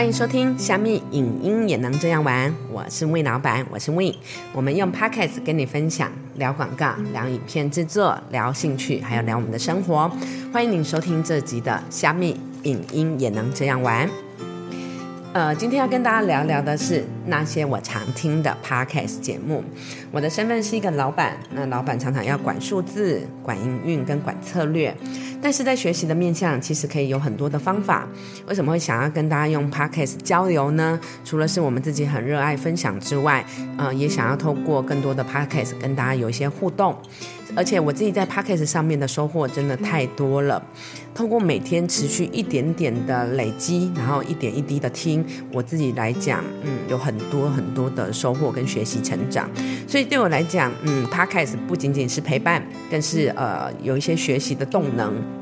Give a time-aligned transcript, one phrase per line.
[0.00, 4.16] 欢迎收听《虾米影音也能这样玩》，我是魏老板，我是魏。
[4.54, 10.10] 我们用 Podcast 跟你分享聊广告、聊影片制作、聊兴趣，还有聊我们的生活。
[10.50, 14.08] 欢迎您收听这集的《虾米影音也能这样玩》。
[15.32, 19.62] 呃，今天要跟大家聊聊的是那些我常听的 podcast 节目。
[20.10, 24.92] 我的身份是一个老板，那老板常常要管数字、管营运跟管策略。
[25.40, 28.08] 但是在学习的面向，其实可以有很多的方法。
[28.48, 30.98] 为什么会想要跟大家用 podcast 交流呢？
[31.24, 33.44] 除了是我们自己很热爱分享之外，
[33.78, 36.96] 呃，也想要透过更多的 podcast 跟大家有一些互动。
[37.54, 40.62] 而且我自己在 podcast 上面的收获真的太多了。
[41.14, 49.48] 通过每天持续一点点的累积，然后一点一滴的听，我自己来讲，嗯，有很多很多的收获跟学习成长。
[49.88, 55.39] 所以对我来讲，嗯，podcast 不仅仅是陪伴，更是呃有一些学习的动能。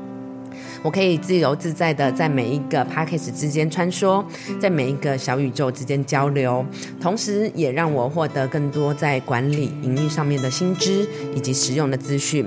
[0.81, 4.23] 我可以自由自在的在每一个 p a c k a g e 之间穿梭，
[4.59, 6.65] 在每一个小宇宙之间交流，
[7.01, 12.45] 同时也让我获得更多在管理营运上面的新知以及实用的资讯。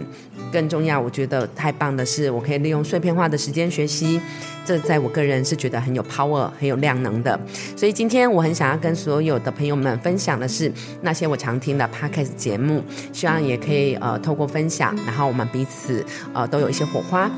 [0.50, 4.20] 更重要，我觉得太棒的是，我可以利用碎片化的时间学习，
[4.66, 7.38] 这在我个人是觉得很有 power、很有量能的。
[7.74, 12.82] 所以今天我很想要跟所有的朋友们分享的是那些我常听的 podcast 节目，
[13.14, 17.30] 希望也可以呃透过分享，然后我们彼此呃都有一些火花。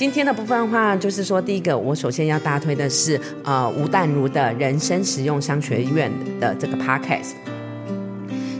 [0.00, 7.32] 今天的部分的话，就是说，第一个，我首先要大推的是，呃，吴淡如的人生实用商学院的这个 podcast。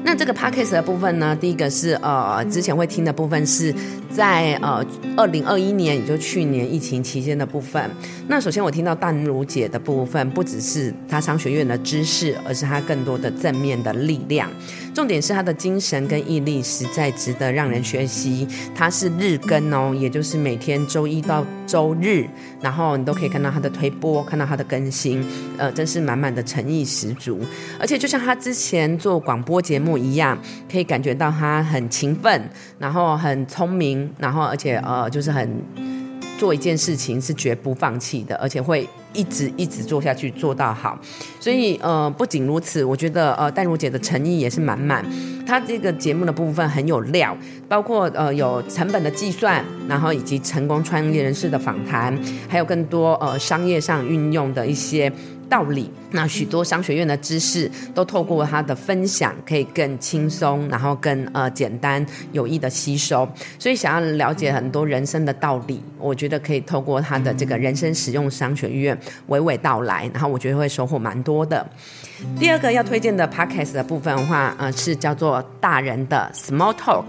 [0.04, 3.74] 那这个 podcast 的部分呢，第一个是，呃，之前会听的部分是。
[4.10, 4.84] 在呃，
[5.16, 7.90] 二零二一年，也就去年疫情期间的部分。
[8.28, 14.50] 那首先我听到淡如姐的部分，不只是她商学院的知识，而是她更多的正面的力量。
[14.92, 18.46] 重点是她的精神跟毅力实在值得让人学习。
[18.74, 22.26] 她是日更哦，也就是每天周一到周日，
[22.60, 25.24] 然后你都可以看到她的推播，看到她的更新，
[25.56, 27.40] 呃，真是满满的诚意十足。
[27.78, 30.36] 而且就像她之前做广播节目一样，
[30.70, 32.42] 可以感觉到她很勤奋，
[32.78, 33.99] 然后很聪明。
[34.18, 35.62] 然后，而且呃，就是很
[36.38, 40.98] 做一件事情是绝不放弃的，而且会一直一直做下去，做到好。
[41.38, 45.04] 所以呃，不仅如此，我觉得呃，淡如姐的诚意也是满满。
[45.46, 47.36] 她这个节目的部分很有料，
[47.68, 52.16] 包括呃有成本的计算，然后以及成功创业人士的访谈，
[52.48, 55.12] 还有更多呃商业上运用的一些。
[55.50, 63.28] 道理，那许多商学院的知识都透过他的分享，可以更轻松，然后更呃简单有益的吸收。
[63.58, 68.96] 所以想要了解很多人生的道理，我觉得可以透过他的这个人生实用商学院
[69.28, 71.68] 娓娓道来，然后我觉得会收获蛮多的。
[72.38, 77.06] 第二个要推荐的 podcast 的部分的话，呃，是叫做大人的 Small Talk。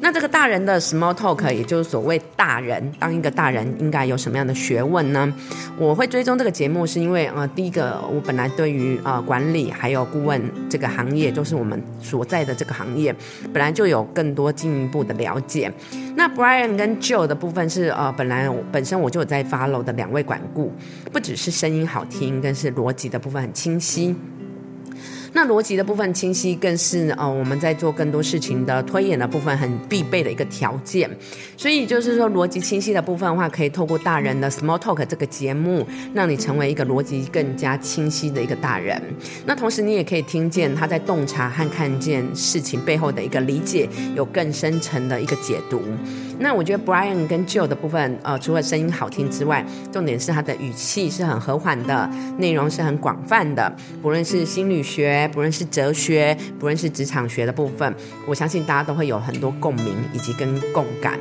[0.00, 5.32] 那这个大人的 small talk，也就是所谓大人当一个大人应该有什么样的学问呢？
[5.78, 13.14] 我会追踪这个节目，是因为呃，第一个我本来对于呃管理还有顾问这个行业，就是我们所在的这个行业，
[13.52, 15.72] 本来就有更多进一步的了解。
[16.14, 20.72] 那 Brian 跟 Joe 的部分是呃，本来本身我就有在 follow 的两位管顾，
[21.12, 24.14] 不只是声音好听，更是逻辑的部分很清晰。
[25.36, 31.10] 那逻辑的部分清晰，更是呃我们在做更多事情的推演的部分很必备的一个条件。
[31.58, 38.98] 所以就是说，逻辑清晰的部分的话，可以透过大人的 Small Talk 这个节目，让你成为一个逻辑更加清晰的一个大人。
[39.44, 45.82] 那同时，你也可以听见他在洞察和看见事情背后的一个理解，有更深层的一个解读。
[46.38, 52.08] 那我觉得 Brian 跟 Joe 的部分，呃，除了声音好听之外，重点是他的语气是很和缓的，
[52.38, 57.94] 内容是很广泛的，不论是心理学，不论是哲学，不论是职场学的部分，
[58.26, 61.18] 我相信大家都会有很多共鸣以及跟共感。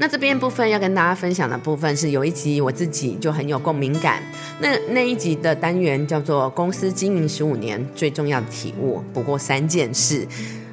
[0.00, 4.22] 那这边部分要跟大家分享的部分是有一集我自己就很有共鸣感，
[4.60, 10.24] 那那一集的单元叫做公司经营十五年最重要的体悟，不过三件事。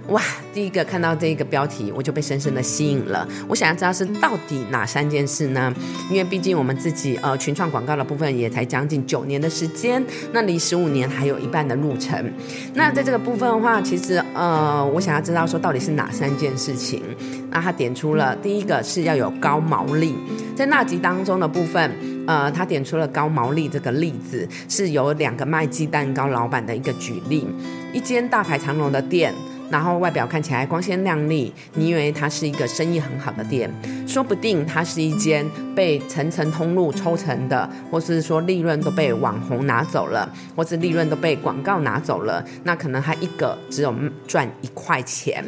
[0.09, 0.21] 哇，
[0.53, 3.27] 第一个看到这个标题，我就被深深的吸引了。
[3.47, 5.73] 我想要知道是到底哪三件事呢？
[6.11, 12.31] 因为毕竟我们自己呃群创广告的部分也才将近九年的时间，那离十五年还有一半的路程。
[12.75, 17.01] 那在这个部分的话，其实呃我想要知道说到底是哪三件事情。
[17.49, 20.13] 那他点出了第一个是要有高毛利，
[20.55, 21.91] 在那集当中的部分，
[22.27, 27.47] 呃他点出了高毛利这个例子，是由两个卖鸡蛋糕老板的一个举例，
[27.91, 29.33] 一间大排长龙的店。
[29.69, 33.69] 然后外表看起来光鲜亮丽，你以为它是一个生意很好的店，
[34.07, 35.45] 说不定它是一间
[35.75, 43.93] 被层层通路抽成的，或是说利润都被网红拿走了，或是利润都被广告拿走了，那可能它一个只有
[44.27, 45.43] 赚一块钱。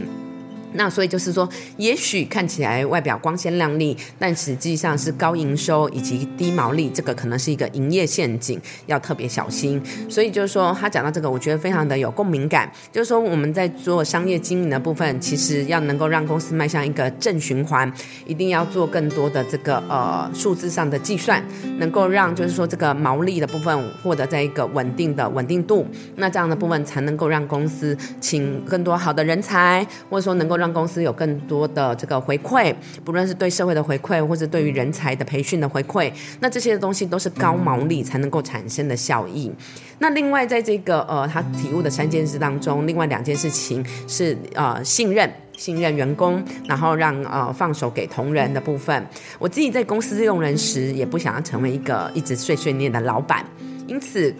[0.74, 1.48] 那所以就是说，
[1.78, 9.82] 也许看起来外表光鲜亮丽，但实际上是高营收以及低毛利，这个可能是一个营业陷阱，要特别小心。
[10.10, 12.70] 所以就是说，他讲到这个，我觉得非常的有共鸣感。
[12.92, 17.90] 就是说，我们在做商业经营的部分，其实要能够让公司迈向一个正循环，
[18.26, 21.42] 一定要做更多的这个呃数字上的计算，
[21.80, 25.88] 能够让就是说这个毛利的部分获得在一个稳定的稳定度。
[26.18, 30.57] 那这样的部分才能够让公司请更多好的人才，或者说能够。
[30.58, 32.74] 让公司有更多的这个回馈，
[33.06, 39.52] 不论是对社会的回馈，或者对于人才的培训的回馈，那这些东西都是高毛利才能够产生的效益。
[40.00, 49.06] 那另外，在这个呃他体悟的三件事当中，另外两件事情是呃信任，信任员工，然后让呃放手给同仁的部分。
[49.40, 53.46] 我自己在公司用人时，也不想要成为一个一直碎碎念的老板，
[53.88, 54.34] 因此。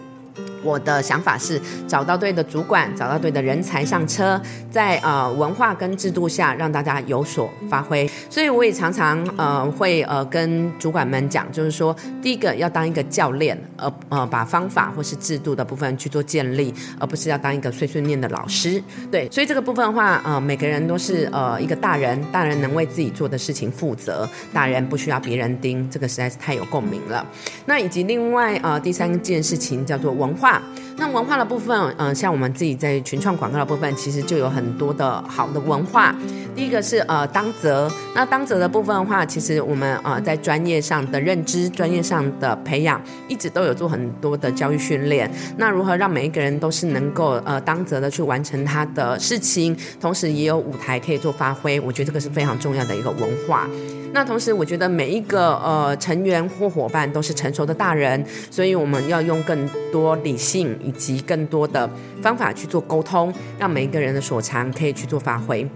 [0.62, 4.40] 我的想法是找到对的主管，找到对的人才上车，
[4.70, 8.08] 在呃文化跟制度下让大家有所发挥。
[8.28, 18.82] 所以我也常常呃会呃跟主管们讲，就是说第一个要当一个教练，呃呃把方法或是制度的部分去做建立，而不是要当一个碎碎念的老师。
[19.10, 27.24] 对，所以这个部分的话，呃每个人都是呃一个大人，大人能为自己做的事情负责，大人不需要别人盯，这个实在是太有共鸣了。
[27.66, 30.62] 那以及另外呃第三件事情叫做文文化。
[31.00, 36.14] 那文化的部分，嗯，像我们自己在群创广告的部分，其实就有很多的好的文化。
[36.54, 45.30] 第一个是呃当责，那当责的部分的话，其实我们呃在专业上的认知、专业上的培养，一直都有做很多的教育训练。
[45.56, 53.68] 那如何让每一个人都是能够呃当责的去完成他的事情，同时也有舞台可以做发挥，我觉得这个是非常重要的一个文化。
[54.12, 61.88] 那同时，我觉得每一个呃成员或伙伴都是成熟的大人，所以我们要用更多理性以及更多的
[62.22, 65.68] 方法去做沟通，让每一个人的所长可以去做发挥。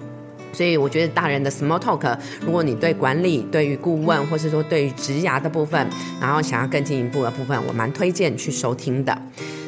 [0.52, 5.87] 所以我觉得大人的 small talk，如果你对管理、对于顾问，或是说对于职涯的部分，
[6.20, 9.17] 然后想要更进一步的部分，我蛮推荐去收听的。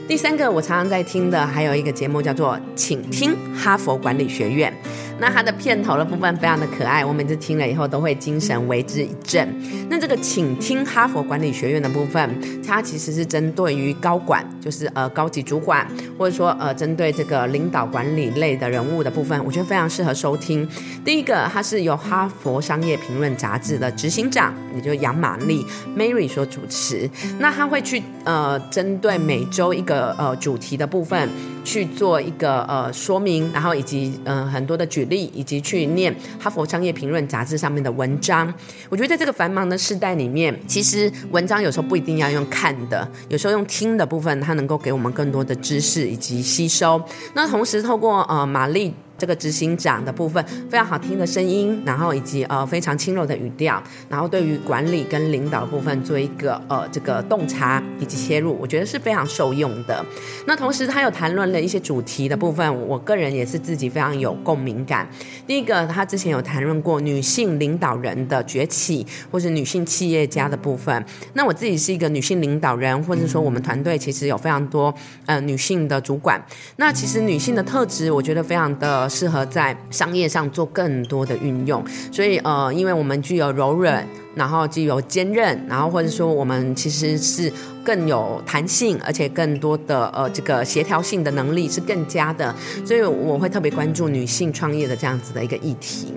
[0.06, 4.70] 第三个我常常在听的，还有一个节目叫做《请听哈佛管理学院》。
[5.19, 9.49] 那它的片头的部分非常的可爱，我每次听了以后都会精神为之一振。
[9.88, 15.87] 那这个请听哈佛管理学院的部分，它其实是针对于高管，就是呃高级主管，
[16.19, 20.69] 或者说呃针对这个领导管理类的人物的部分，我觉得非常适合收听。
[21.05, 25.64] 第一个，它是由哈佛商业评论杂志的执行长，也就是杨玛丽
[25.96, 27.08] Mary 所主持。
[27.38, 31.28] 那他会去呃针对每周一个呃主题的部分
[31.64, 35.05] 去做一个呃说明，然后以及呃很多的举。
[35.05, 38.50] 例以及去念《哈佛商业评论》杂志上面的文章，
[38.88, 46.99] 我觉得在这个繁忙的时代里面，其实文章有时候不一定要用看的，有时候用听的部分，它能够给我们更多的知识以及吸收。
[47.34, 48.94] 那同时透过呃玛丽。
[49.16, 60.05] 这个执行长的部分非常好听的声音，然后以及呃非常轻柔的语调，然后对于管理跟领导部分做一个呃这个洞察以及切入，我觉得是非常受用的。
[60.46, 65.08] 那同时他有谈论了一些主题的部分，我个人也是自己非常有共鸣感。
[65.46, 71.05] 第一个，他之前有谈论过女性领导人的崛起，或是女性企业家的部分。
[71.34, 74.93] 那我自己是一个女性领导人，或者说我们团队其实有非常多
[75.26, 76.44] 呃女性的主管。
[76.76, 79.04] 那其实女性的特质，我觉得非常的。
[79.09, 84.06] 适合在商业上做更多的运用，所以呃，因为我们具有柔软。
[84.34, 87.53] 然后具有坚韧，然后或者说我们其实是
[87.84, 96.12] 更有弹性，而且更多的呃这个协调性的能力是更加的，所以我会特别关注女性创业的这样子的一个议题。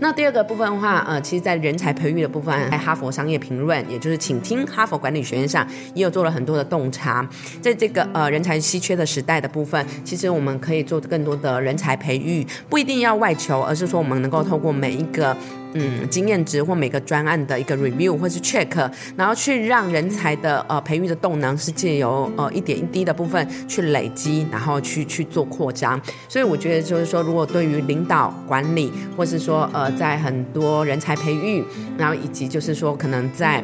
[0.00, 7.26] 那第二个部分的话，呃，其实，在人才培育的部分，在哈佛商业评论，也就是请听哈佛管理学院上，也有做了很多的洞察。
[7.60, 15.36] 在这个呃人才稀缺的时代的部分，其实我们可以做更多的人才培育，不一定要外求，而是说我们能够透过每一个。
[15.74, 26.00] 嗯，经验值或每个专案的一个 review 或是 check，然后去让人才的呃培育的动能是借由呃一点一滴的部分去累积，然后去去做扩张。
[26.28, 31.64] 所以我觉得就是说，如果对于领导管理，或是说呃在很多人才培育，
[31.96, 33.62] 然后以及就是说可能在。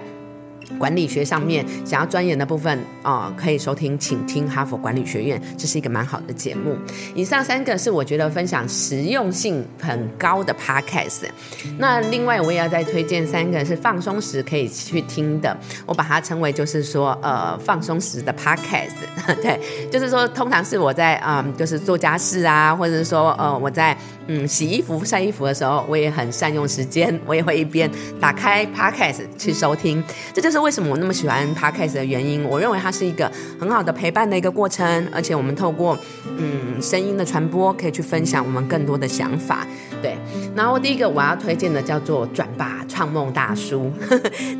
[0.77, 6.77] 管理学上面想要钻研的部分啊，可以收听，请听哈佛管理学院，这是一个蛮好的节目。
[7.15, 11.23] 以上三个是我觉得分享实用性很高的 podcast。
[11.79, 15.57] 那另外我也要再推荐三个是放松时可以去听的，
[15.87, 18.93] 我把它称为就是说呃放松时的 podcast。
[19.41, 19.59] 对，
[19.91, 23.97] 就是说通常是我在嗯就是做家事啊，或者是说呃我在。
[24.29, 30.03] 嗯洗衣服、晒衣服的时候，我也很善用时间，我也会一边打开 Podcast 去收听。
[30.33, 32.45] 这就是为什么我那么喜欢 Podcast 的原因。
[32.45, 35.99] 我认为它是一个很好的陪伴的一个过程，而且我们透过
[36.37, 39.67] 嗯声音的传播，可以去分享我们更多的想法。
[40.01, 40.17] 对，
[40.55, 43.91] 然后第一个我要推荐的叫做《转吧创梦大叔》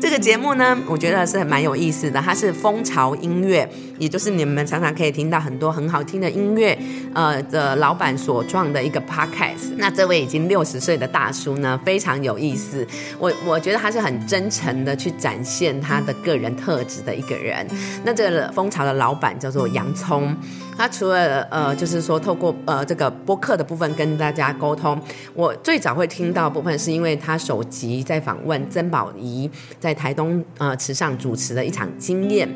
[0.01, 2.19] 这个节目呢，我觉得是蛮有意思的。
[2.19, 6.77] 它是蜂巢音乐，也就是你们常常可以听到很多很好听的音乐，
[7.13, 9.58] 呃的老板所创的一个 podcast。
[9.77, 12.85] 那这位已经六十岁的大叔呢，非常有意思。
[13.17, 17.65] 我我觉得他是很真诚的去展现他的个人特质的一个人。
[18.03, 20.35] 那这个蜂巢的老板叫做洋葱，
[20.77, 24.99] 他除了呃，就是说透过呃这个播客的部分跟大家沟通。
[25.33, 29.49] 我最早会听到部分，是因为他首集在访问曾宝仪
[29.79, 32.47] 在台东呃池上主持的一场经验，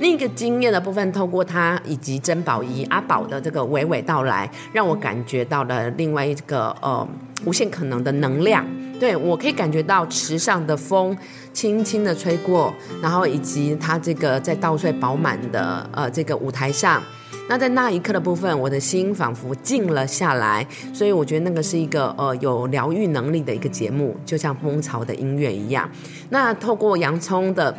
[0.00, 7.06] 那个经验的部分，透过他以及曾宝仪阿宝的这个娓娓道来，让我感觉到了另外一个呃
[7.44, 8.64] 无限可能的能量。
[9.00, 11.16] 对我可以感觉到池上的风
[11.52, 12.72] 轻轻的吹过，
[13.02, 17.02] 然后以及它这个在稻穗饱满的呃这个舞台上。
[17.48, 25.90] 那在那一刻的部分，我的心仿佛静了下来，所以我觉得那个是一个呃有疗愈能力的一个节目，就像蜂巢的音乐一样。
[26.30, 27.76] 那透过洋葱的。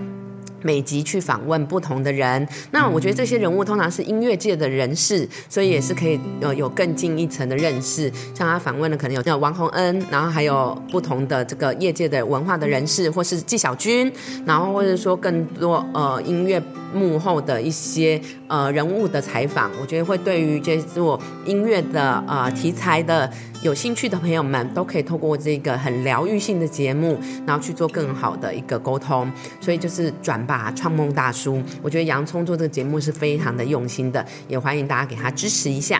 [0.65, 8.11] 每集去访问不同的人，那我觉得这些人物通常是音乐界的人士，所以也是可以呃有更进一层的认识。
[8.33, 14.11] 像他访问的可能有叫王洪恩，然后还有不同的这个业界的文化的人士，或是纪晓君，
[14.43, 16.59] 然后或者说更多呃音乐
[16.95, 23.29] 幕后的一些呃人物的采访，我觉得会对于这做音乐的呃题材的。
[23.63, 29.31] 有兴趣的朋友们都可以透过这个很疗愈性的节目，然后去做更好的一个沟通。
[29.59, 35.99] 所以就是转吧创梦大叔，我觉得洋葱做这个节目是非常的用心的，也欢迎大家给他支持一下。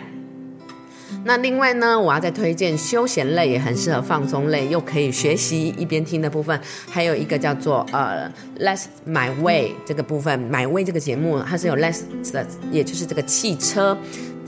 [1.26, 8.30] 那另外呢，我要再推荐休闲类也很适合放松类，又可以学习一边听的部分，还有一个叫做呃
[8.60, 12.02] Less My Way 这个部分，My Way 这个节目它是有 Less
[12.32, 13.98] 的，也就是这个汽车。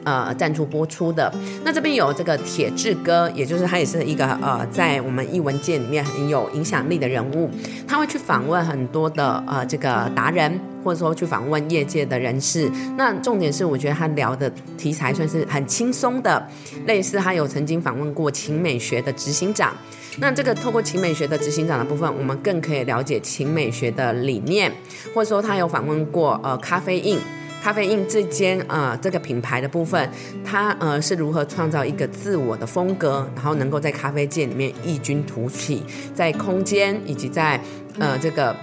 [0.05, 1.31] 呃，赞助播出的
[1.65, 7.51] 那这边有这个铁志哥，也就是他也是一个呃，在我们艺文界里面很有影响力的人物，
[7.87, 12.71] 他会去访问很多的呃这个达人，或者说去访问业界的人士。
[12.97, 16.47] 那重点是，我觉得他聊的题材算是很轻松的，
[16.87, 19.75] 类似他有曾经访问过秦美学的执行长。
[20.21, 24.73] 那这个透过秦美学的执行长的部分，我们更可以了解秦美学的理念，
[25.15, 27.19] 或者说他有访问过呃咖啡印。
[27.63, 30.09] 咖啡印这间呃这个品牌的部分，
[30.45, 35.83] 它呃是如何创造一个自我的风格，然后能够在咖啡界里面异军突起，
[36.15, 37.61] 在空间以及在
[37.99, 38.55] 呃这个。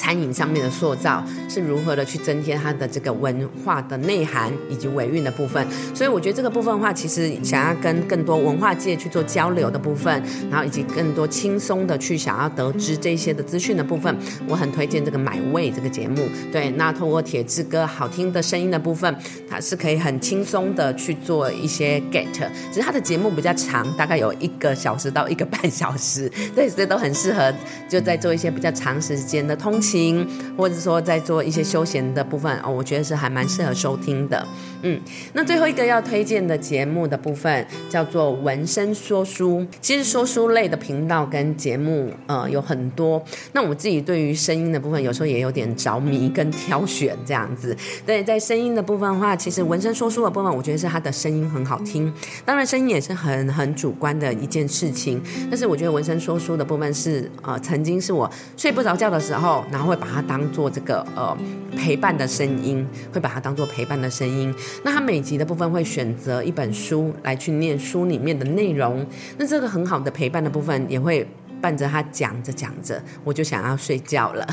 [0.00, 10.10] 餐饮上面的塑造是如何的去增添它的这个文化的内涵以及尾韵的部分，所以我觉得这个部分的话，其实想要跟更多文化界去做交流的部分，
[10.50, 14.16] 然后以及更多轻松的去想要得知这些的资讯的部分，
[14.48, 16.26] 我很推荐这个买位这个节目。
[16.50, 19.14] 对，那透过铁志哥好听的声音的部分，
[19.50, 22.26] 它是可以很轻松的去做一些 get，
[22.72, 27.52] 只是它的节目比较长，大概有一个小时到一个半小时，对，这都很适合
[27.86, 29.89] 就在做一些比较长时间的通勤。
[29.90, 34.46] 情，或者说在做一些休闲的部分哦，我觉得是还蛮适合收听的。
[34.82, 34.98] 嗯，
[35.32, 39.66] 那最后一个要推荐的节目的部分叫做纹身说书。
[39.80, 47.76] 其实说书类的频道跟节目呃有很多，那我自己对于声音的部分有时候也有点着迷跟挑选这样子。
[48.06, 52.10] 对，在声音的部分的话，其实纹身说书的部分，我觉得是他的声音很好听。
[52.44, 55.20] 当然，声音也是很很主观的一件事情。
[55.50, 59.64] 但是我觉得纹身说书的部分是呃，曾经是我睡不着觉的时候。
[59.80, 61.34] 然后会把它当做这个呃
[61.74, 64.54] 陪伴的声音，会把它当做陪伴的声音。
[64.84, 69.06] 那他每集的部分会选择一本书来去念书里面的内容。
[69.38, 71.26] 那这个很好的陪伴的部分也会
[71.62, 74.46] 伴着他讲着讲着，我就想要睡觉了。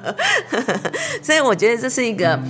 [1.20, 2.40] 所以我觉得这是一个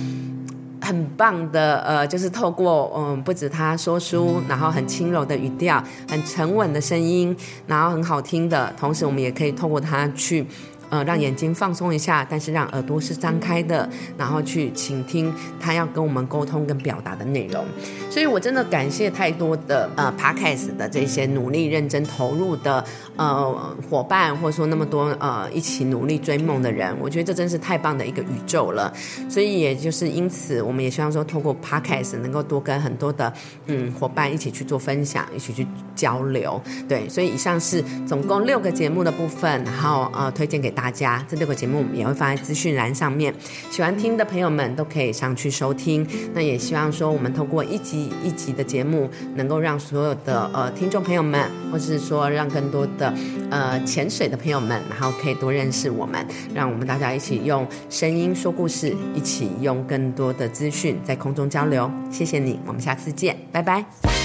[0.79, 7.35] 很棒的呃，就是透过嗯不止他说书，然后很轻柔的语调，很沉稳的声音，
[7.67, 10.47] 然后很好听的同时，我们也可以透过他去。
[10.89, 17.65] 呃，让眼睛放松一下，但是让耳朵是张开的，然后去倾听他要跟我们沟通跟表达的内容。
[18.09, 22.83] 所以我真的感谢太多的呃 podcast 的这些努力、认真投入的
[23.17, 28.93] 呃伙伴，或者说那么多呃一起努力追梦的人，我觉得这真是太棒的一个宇宙了。
[29.27, 33.31] 所以也就是因此，我们也希望说，透过 podcast 能够多跟很多的
[33.65, 36.59] 嗯伙伴一起去做分享，一起去交流。
[36.87, 40.76] 对，所以以上是总共六个节目的部分，然后呃推荐给。
[40.77, 41.25] 大家。
[41.27, 43.33] 这六个节目也会放在资讯栏上面，
[43.71, 46.07] 喜欢听的朋友们都可以上去收听。
[46.35, 53.11] 那也希望说，我们通过一集一集的节目，能够让所有的呃听众朋友们，或是说让更多的
[53.49, 61.89] 呃潜水的朋友们，然后可以多认识我们，让我们大家一起用声音说故事，一起用更多的资讯在空中交流。
[62.11, 64.16] 谢谢你，我们下次见，拜拜。